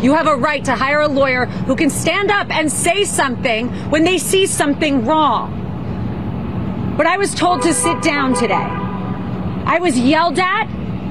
[0.00, 3.68] You have a right to hire a lawyer who can stand up and say something
[3.90, 5.60] when they see something wrong.
[6.96, 8.54] But I was told to sit down today.
[8.54, 10.68] I was yelled at,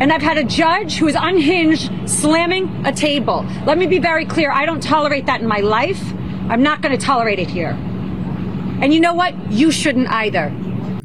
[0.00, 3.44] and I've had a judge who is unhinged slamming a table.
[3.66, 6.02] Let me be very clear I don't tolerate that in my life.
[6.48, 7.70] I'm not going to tolerate it here.
[7.70, 9.52] And you know what?
[9.52, 10.52] You shouldn't either.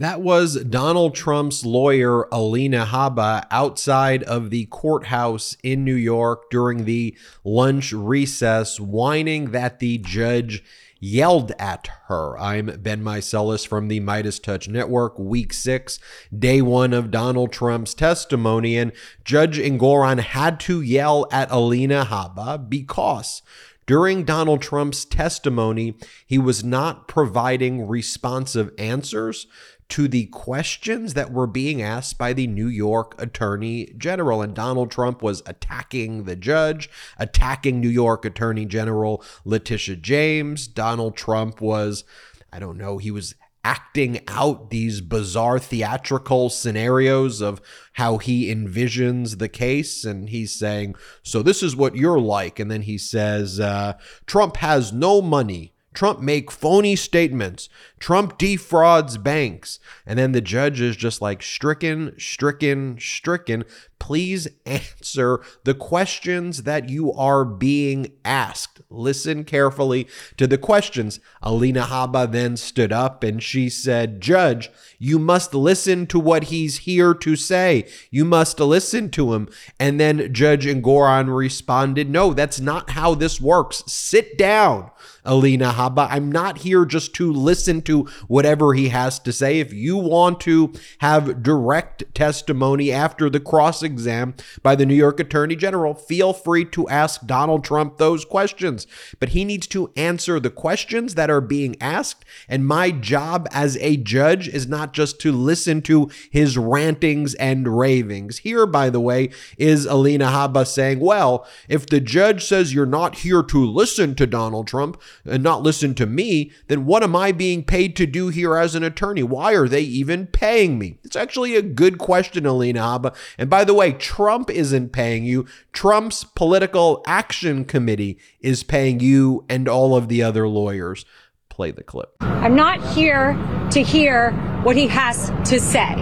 [0.00, 6.86] That was Donald Trump's lawyer, Alina Habba, outside of the courthouse in New York during
[6.86, 10.64] the lunch recess, whining that the judge
[11.00, 12.38] yelled at her.
[12.38, 15.98] I'm Ben Meiselas from the MeidasTouch Network, week six,
[16.36, 18.78] day one of Donald Trump's testimony.
[18.78, 18.92] And
[19.22, 23.42] Judge Engoron had to yell at Alina Habba because
[23.86, 29.46] during Donald Trump's testimony, he was not providing responsive answers
[29.90, 34.42] to the questions that were being asked by the New York Attorney General.
[34.42, 40.66] And Donald Trump was attacking the judge, attacking New York Attorney General Letitia James.
[40.66, 42.04] Donald Trump was,
[42.52, 47.60] I don't know, he was acting out these bizarre theatrical scenarios of
[47.94, 50.04] how he envisions the case.
[50.04, 52.58] And he's saying, So this is what you're like.
[52.58, 53.94] And then he says, uh,
[54.26, 55.74] Trump has no money.
[55.92, 57.68] Trump make phony statements.
[58.00, 59.78] Trump defrauds banks.
[60.06, 63.64] And then the judge is just like, stricken, stricken, stricken.
[63.98, 68.80] Please answer the questions that you are being asked.
[68.88, 71.20] Listen carefully to the questions.
[71.42, 76.78] Alina Habba then stood up and she said, Judge, you must listen to what he's
[76.78, 77.86] here to say.
[78.10, 79.48] You must listen to him.
[79.78, 83.84] And then Judge Engoron responded, No, that's not how this works.
[83.86, 84.90] Sit down.
[85.24, 86.08] Alina Habba.
[86.10, 87.89] I'm not here just to listen to
[88.28, 89.60] whatever he has to say.
[89.60, 95.20] If you want to have direct testimony after the cross exam by the New York
[95.20, 98.86] Attorney General, feel free to ask Donald Trump those questions.
[99.18, 102.24] But he needs to answer the questions that are being asked.
[102.48, 107.78] And my job as a judge is not just to listen to his rantings and
[107.78, 108.38] ravings.
[108.38, 113.16] Here, by the way, is Alina Habba saying, well, if the judge says you're not
[113.16, 117.32] here to listen to Donald Trump, and not listen to me, then what am I
[117.32, 119.22] being paid to do here as an attorney?
[119.22, 120.98] Why are they even paying me?
[121.04, 123.14] It's actually a good question, Alina Habba.
[123.38, 125.46] And by the way, Trump isn't paying you.
[125.72, 131.04] Trump's political action committee is paying you and all of the other lawyers.
[131.48, 132.14] Play the clip.
[132.20, 133.38] I'm not here
[133.70, 135.94] to hear what he has to say.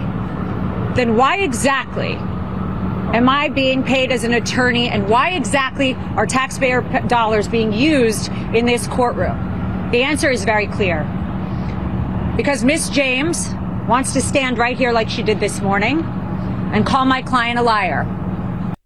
[0.94, 6.82] Then why exactly am I being paid as an attorney and why exactly are taxpayer
[7.08, 9.90] dollars being used in this courtroom?
[9.90, 11.06] The answer is very clear.
[12.38, 13.52] Because Miss James
[13.88, 16.04] wants to stand right here like she did this morning
[16.72, 18.06] and call my client a liar.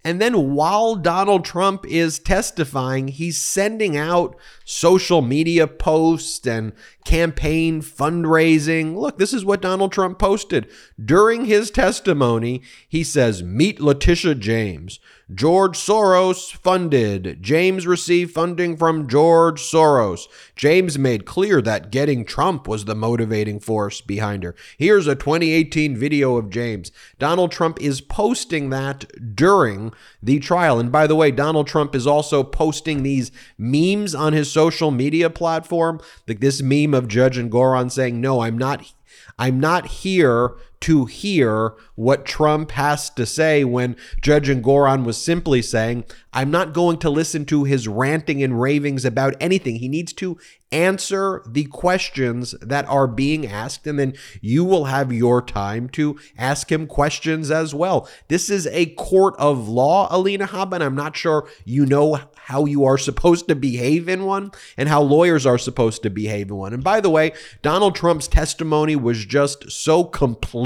[0.03, 6.73] And then while Donald Trump is testifying, he's sending out social media posts and
[7.05, 8.97] campaign fundraising.
[8.97, 10.67] Look, this is what Donald Trump posted.
[11.03, 14.99] During his testimony, he says, Meet Letitia James.
[15.35, 17.39] George Soros funded.
[17.41, 20.27] James received funding from George Soros.
[20.57, 24.55] James made clear that getting Trump was the motivating force behind her.
[24.77, 26.91] Here's a 2018 video of James.
[27.19, 29.93] Donald Trump is posting that during
[30.23, 30.81] the trial.
[30.81, 35.31] And by the way, Donald Trump is also posting these memes on his social media
[35.31, 36.01] platform.
[36.27, 38.93] Like this meme of Judge Engoron saying, No, I'm not
[39.39, 45.63] I'm not here to hear what Trump has to say when Judge Engoron was simply
[45.63, 49.77] saying, I'm not going to listen to his ranting and ravings about anything.
[49.77, 50.39] He needs to
[50.73, 56.19] answer the questions that are being asked, and then you will have your time to
[56.39, 58.09] ask him questions as well.
[58.29, 62.65] This is a court of law, Alina Habba, and I'm not sure you know how
[62.65, 66.57] you are supposed to behave in one and how lawyers are supposed to behave in
[66.57, 66.73] one.
[66.73, 70.05] And by the way, Donald Trump's testimony was just so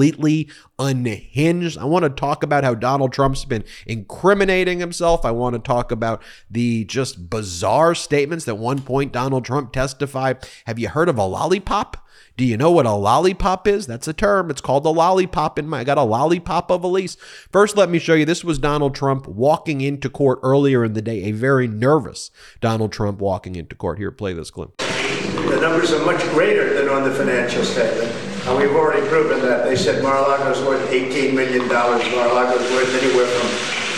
[0.06, 1.78] completely unhinged.
[1.78, 5.24] I want to talk about how Donald Trump's been incriminating himself.
[5.24, 10.46] I want to talk about the just bizarre statements that one point Donald Trump testified.
[10.66, 12.06] Have you heard of a lollipop?
[12.36, 13.86] Do you know what a lollipop is?
[13.86, 14.50] That's a term.
[14.50, 17.16] It's called a lollipop in my I got a lollipop of a lease.
[17.50, 18.24] First, let me show you.
[18.24, 22.30] This was Donald Trump walking into court earlier in the day, a very nervous
[22.60, 23.98] Donald Trump walking into court.
[23.98, 24.76] Here, play this clip.
[24.76, 28.15] The numbers are much greater than on the financial statement.
[28.46, 29.64] And we've already proven that.
[29.64, 31.66] They said Mar-a-Lago's worth $18 million.
[31.66, 33.50] Mar-a-Lago's worth anywhere from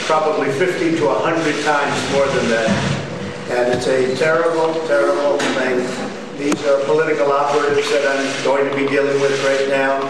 [0.06, 2.72] probably 50 to 100 times more than that.
[3.50, 5.84] And it's a terrible, terrible thing.
[6.38, 10.00] These are political operatives that I'm going to be dealing with right now.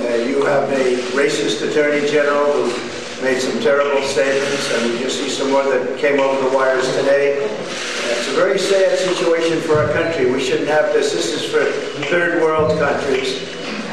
[0.00, 5.18] Uh, you have a racist attorney general who made some terrible statements, and we just
[5.18, 7.36] see some more that came over the wires today.
[7.44, 10.30] It's a very sad situation for our country.
[10.30, 11.12] We shouldn't have this.
[11.12, 11.64] This is for
[12.06, 13.44] third world countries,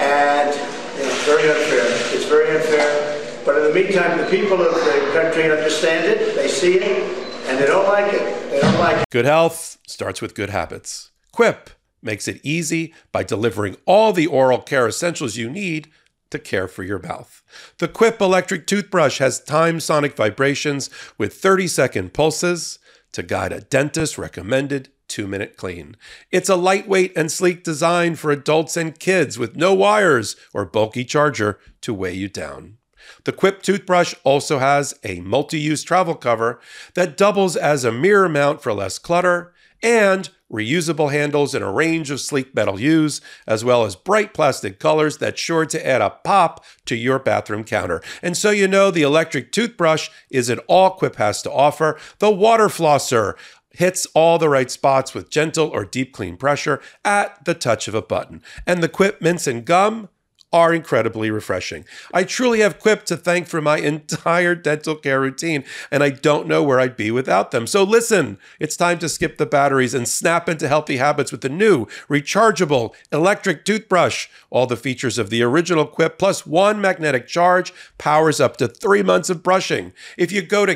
[0.01, 1.86] and know, very unfair.
[2.15, 3.44] It's very unfair.
[3.45, 7.18] But in the meantime, the people of the country understand it, they see it,
[7.48, 8.51] and they don't like it.
[8.51, 9.09] They don't like it.
[9.09, 11.12] Good health starts with good habits.
[11.31, 11.69] Quip
[12.01, 15.89] makes it easy by delivering all the oral care essentials you need
[16.30, 17.44] to care for your mouth.
[17.77, 22.80] The Quip electric toothbrush has time sonic vibrations with 30 second pulses
[23.12, 25.97] to guide a dentist recommended two minute clean.
[26.31, 31.03] It's a lightweight and sleek design for adults and kids with no wires or bulky
[31.03, 32.77] charger to weigh you down.
[33.25, 36.61] The Quip toothbrush also has a multi use travel cover
[36.93, 39.53] that doubles as a mirror mount for less clutter
[39.83, 44.79] and reusable handles in a range of sleek metal hues, as well as bright plastic
[44.79, 48.01] colors that's sure to add a pop to your bathroom counter.
[48.21, 51.97] And so you know the electric toothbrush isn't all Quip has to offer.
[52.19, 53.35] The water flosser
[53.73, 57.95] hits all the right spots with gentle or deep clean pressure at the touch of
[57.95, 58.41] a button.
[58.65, 60.09] And the Quip mints and gum
[60.53, 61.85] are incredibly refreshing.
[62.13, 66.47] I truly have Quip to thank for my entire dental care routine, and I don't
[66.47, 67.65] know where I'd be without them.
[67.65, 71.50] So listen, it's time to skip the batteries and snap into healthy habits with the
[71.50, 74.27] new rechargeable electric toothbrush.
[74.50, 79.03] All the features of the original Quip plus one magnetic charge powers up to three
[79.03, 79.94] months of brushing.
[80.18, 80.75] If you go to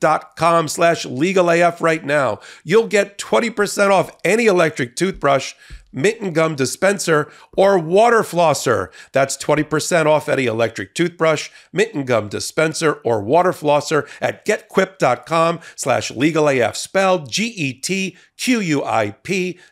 [0.00, 5.54] getquip.com slash legalaf right now, you'll get 20% off any electric toothbrush
[5.92, 8.88] mint and gum dispenser, or water flosser.
[9.12, 15.60] That's 20% off any electric toothbrush, mint and gum dispenser, or water flosser at getquip.com
[15.74, 18.18] slash legalaf, spelled G-E-T-Q-U-I-P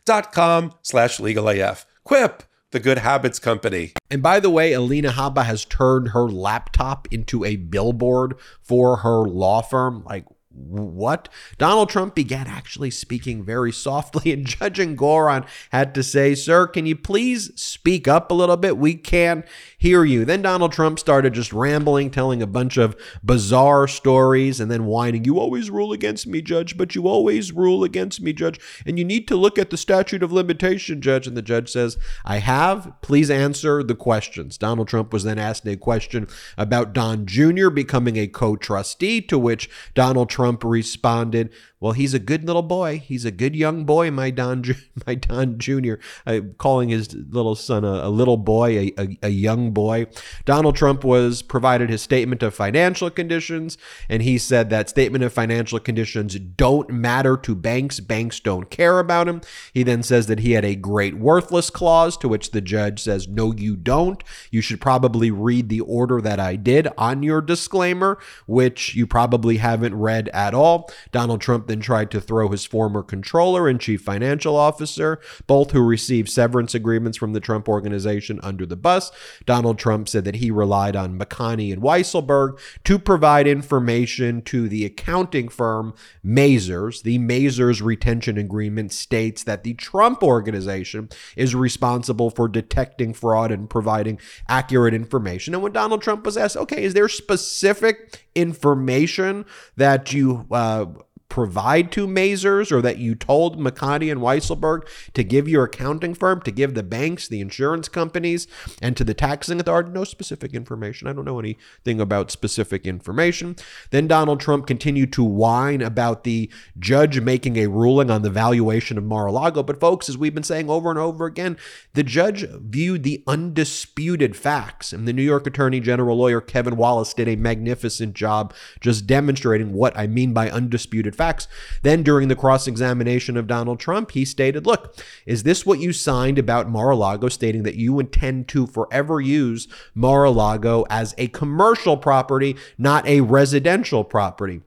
[0.06, 1.84] dot com slash legalaf.
[2.04, 2.42] Quip,
[2.74, 3.92] the good habits company.
[4.10, 9.22] And by the way, Alina Habba has turned her laptop into a billboard for her
[9.22, 10.04] law firm.
[10.04, 11.28] Like, what?
[11.58, 16.86] Donald Trump began actually speaking very softly, and Judge Goron had to say, Sir, can
[16.86, 18.78] you please speak up a little bit?
[18.78, 19.44] We can't
[19.78, 20.24] hear you.
[20.24, 25.24] Then Donald Trump started just rambling, telling a bunch of bizarre stories, and then whining,
[25.24, 28.60] You always rule against me, Judge, but you always rule against me, Judge.
[28.86, 31.26] And you need to look at the statute of limitation, Judge.
[31.26, 32.92] And the judge says, I have.
[33.02, 34.56] Please answer the questions.
[34.58, 37.70] Donald Trump was then asked a question about Don Jr.
[37.70, 41.50] becoming a co trustee, to which Donald Trump Trump responded,
[41.80, 42.98] "Well, he's a good little boy.
[42.98, 44.62] He's a good young boy, my Don,
[45.06, 45.94] my Don Jr."
[46.26, 50.06] Uh, calling his little son a, a little boy, a, a, a young boy.
[50.44, 55.32] Donald Trump was provided his statement of financial conditions, and he said that statement of
[55.32, 58.00] financial conditions don't matter to banks.
[58.00, 59.40] Banks don't care about him.
[59.72, 63.26] He then says that he had a great worthless clause, to which the judge says,
[63.28, 64.22] "No, you don't.
[64.50, 69.56] You should probably read the order that I did on your disclaimer, which you probably
[69.56, 70.90] haven't read at all.
[71.12, 75.80] Donald Trump then tried to throw his former controller and chief financial officer, both who
[75.80, 79.12] received severance agreements from the Trump organization, under the bus.
[79.46, 84.84] Donald Trump said that he relied on McConney and Weisselberg to provide information to the
[84.84, 85.94] accounting firm
[86.24, 87.02] Mazars.
[87.02, 93.70] The Mazars retention agreement states that the Trump organization is responsible for detecting fraud and
[93.70, 95.54] providing accurate information.
[95.54, 99.44] And when Donald Trump was asked, okay, is there specific information
[99.76, 100.86] that you uh,
[101.28, 106.40] provide to Mazars or that you told McConney and Weisselberg to give your accounting firm,
[106.42, 108.46] to give the banks, the insurance companies,
[108.80, 109.90] and to the taxing authority?
[109.90, 111.08] No specific information.
[111.08, 113.56] I don't know anything about specific information.
[113.90, 118.98] Then Donald Trump continued to whine about the judge making a ruling on the valuation
[118.98, 119.62] of Mar-a-Lago.
[119.62, 121.56] But folks, as we've been saying over and over again,
[121.94, 124.92] the judge viewed the undisputed facts.
[124.92, 129.72] And the New York Attorney General lawyer Kevin Wallace did a magnificent job just demonstrating
[129.72, 131.48] what I mean by undisputed facts.
[131.82, 135.92] Then, during the cross examination of Donald Trump, he stated, Look, is this what you
[135.92, 140.84] signed about Mar a Lago, stating that you intend to forever use Mar a Lago
[140.90, 144.60] as a commercial property, not a residential property?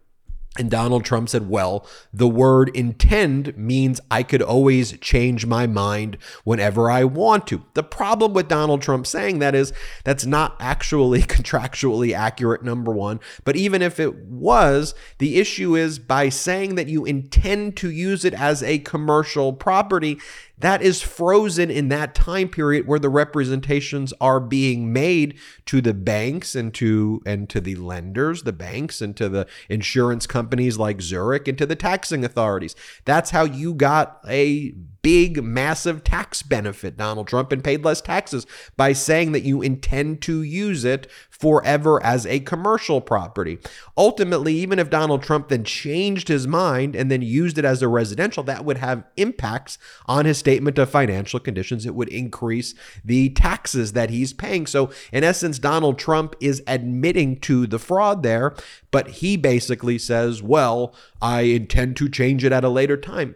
[0.57, 6.17] And Donald Trump said, well, the word intend means I could always change my mind
[6.43, 7.63] whenever I want to.
[7.73, 9.71] The problem with Donald Trump saying that is
[10.03, 13.19] that's not actually contractually accurate, number one.
[13.43, 18.25] But even if it was, the issue is by saying that you intend to use
[18.25, 20.17] it as a commercial property,
[20.59, 25.93] that is frozen in that time period where the representations are being made to the
[25.93, 31.01] banks and to and to the lenders, the banks and to the insurance companies like
[31.01, 32.75] Zurich and to the taxing authorities.
[33.05, 38.45] That's how you got a big, massive tax benefit, Donald Trump, and paid less taxes
[38.75, 43.59] by saying that you intend to use it forever as a commercial property.
[43.95, 47.87] Ultimately, even if Donald Trump then changed his mind and then used it as a
[47.87, 49.77] residential, that would have impacts
[50.07, 51.85] on his statement of financial conditions.
[51.85, 52.73] It would increase
[53.05, 54.65] the taxes that he's paying.
[54.65, 58.55] So, in essence, Donald Trump is admitting to the fraud there,
[58.91, 63.35] but he basically says, well, I intend to change it at a later time.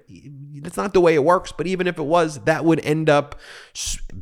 [0.61, 3.39] That's not the way it works, but even if it was, that would end up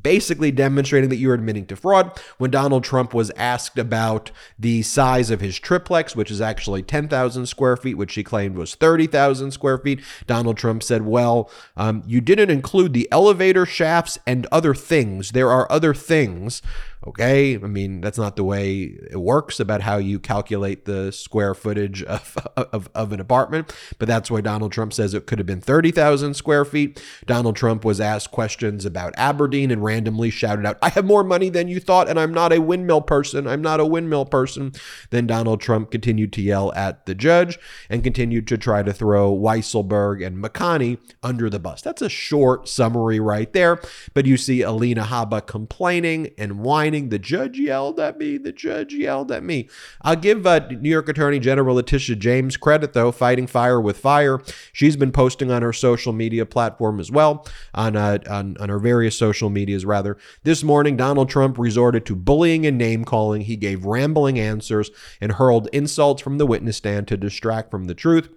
[0.02, 2.20] basically demonstrating that you're admitting to fraud.
[2.38, 7.46] When Donald Trump was asked about the size of his triplex, which is actually 10,000
[7.46, 12.22] square feet, which he claimed was 30,000 square feet, Donald Trump said, Well, um, you
[12.22, 15.32] didn't include the elevator shafts and other things.
[15.32, 16.62] There are other things
[17.08, 17.56] Okay.
[17.56, 22.04] I mean, that's not the way it works about how you calculate the square footage
[22.04, 25.62] of, of, of an apartment, but that's why Donald Trump says it could have been
[25.62, 27.02] 30,000 square feet.
[27.26, 31.50] Donald Trump was asked questions about Aberdeen and randomly shouted out, I have more money
[31.50, 33.48] than you thought, and I'm not a windmill person.
[33.48, 34.74] I'm not a windmill person.
[35.10, 37.60] Then Donald Trump continued to yell at the judge
[37.90, 41.82] and continued to try to throw Weisselberg and McConney under the bus.
[41.82, 43.80] That's a short summary right there,
[44.14, 47.10] but you see Alina Habba complaining and whining whining.
[47.10, 48.38] The judge yelled at me.
[48.38, 49.70] The judge yelled at me.
[50.02, 54.42] I'll give uh, New York Attorney General Letitia James credit, though, fighting fire with fire.
[54.74, 58.80] She's been posting on her social media platform as well, on, uh, on, on her
[58.80, 60.18] various social medias, rather.
[60.44, 63.42] This morning, Donald Trump resorted to bullying and name calling.
[63.42, 67.96] He gave rambling answers and hurled insults from the witness stand to distract from the
[67.96, 68.30] truth.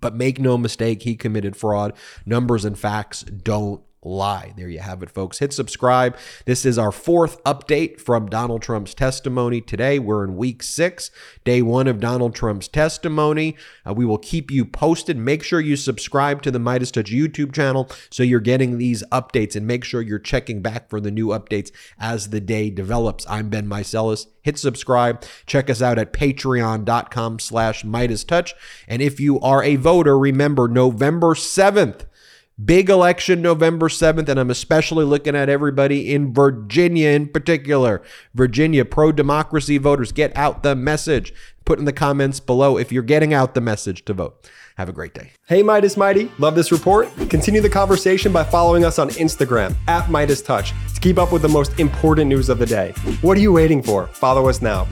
[0.00, 1.92] But make no mistake, he committed fraud.
[2.24, 4.54] Numbers and facts don't lie.
[4.56, 5.40] There you have it, folks.
[5.40, 6.16] Hit subscribe.
[6.46, 9.98] This is our fourth update from Donald Trump's testimony today.
[9.98, 11.10] We're in week six,
[11.44, 13.56] day one of Donald Trump's testimony.
[13.86, 15.18] Uh, we will keep you posted.
[15.18, 19.66] Make sure you subscribe to the MeidasTouch YouTube channel so you're getting these updates and
[19.66, 23.26] make sure you're checking back for the new updates as the day develops.
[23.28, 24.26] I'm Ben Meiselas.
[24.42, 25.22] Hit subscribe.
[25.44, 28.52] Check us out at patreon.com slash MeidasTouch.
[28.88, 32.06] And if you are a voter, remember November 7th,
[32.64, 38.02] Big election November 7th, and I'm especially looking at everybody in Virginia in particular.
[38.34, 41.32] Virginia pro democracy voters, get out the message.
[41.64, 44.50] Put in the comments below if you're getting out the message to vote.
[44.76, 45.32] Have a great day.
[45.46, 46.30] Hey, Meidas Mighty.
[46.38, 47.08] Love this report?
[47.28, 51.48] Continue the conversation by following us on Instagram at MeidasTouch to keep up with the
[51.48, 52.92] most important news of the day.
[53.20, 54.08] What are you waiting for?
[54.08, 54.88] Follow us now.